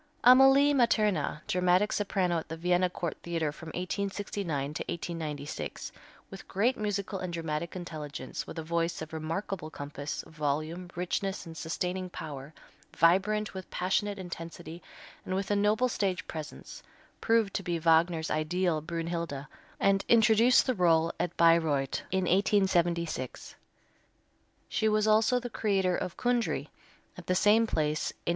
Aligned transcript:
Amalie 0.23 0.73
Materna, 0.73 1.43
dramatic 1.47 1.91
soprano 1.91 2.39
at 2.39 2.49
the 2.49 2.57
Vienna 2.57 2.89
Court 2.89 3.15
Theatre 3.21 3.51
from 3.51 3.67
1869 3.67 4.73
to 4.73 4.83
1896, 4.89 5.91
with 6.31 6.47
great 6.47 6.75
musical 6.75 7.19
and 7.19 7.31
dramatic 7.31 7.75
intelligence, 7.75 8.47
with 8.47 8.57
a 8.57 8.63
voice 8.63 9.03
of 9.03 9.13
remarkable 9.13 9.69
compass, 9.69 10.23
volume, 10.25 10.89
richness 10.95 11.45
and 11.45 11.55
sustaining 11.55 12.09
power, 12.09 12.51
vibrant 12.97 13.53
with 13.53 13.69
passionate 13.69 14.17
intensity, 14.17 14.81
and 15.23 15.35
with 15.35 15.51
a 15.51 15.55
noble 15.55 15.87
stage 15.87 16.25
presence, 16.25 16.81
proved 17.21 17.53
to 17.53 17.61
be 17.61 17.77
Wagner's 17.77 18.31
ideal 18.31 18.81
Brünnhilde 18.81 19.45
and 19.79 20.03
introduced 20.09 20.65
the 20.65 20.73
rôle 20.73 21.11
at 21.19 21.37
Bayreuth 21.37 22.01
in 22.09 22.23
1876. 22.25 23.53
She 24.67 24.89
was 24.89 25.05
also 25.05 25.39
the 25.39 25.47
creator 25.51 25.95
of 25.95 26.17
Kundry 26.17 26.69
at 27.19 27.27
the 27.27 27.35
same 27.35 27.67
place 27.67 28.09
in 28.09 28.13
1882. 28.13 28.21